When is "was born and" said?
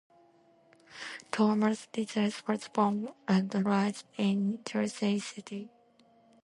2.47-3.53